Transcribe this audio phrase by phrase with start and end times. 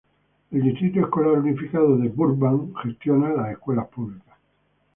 [0.49, 4.35] El Distrito Escolar Unificado de Burbank gestiona escuelas públicas.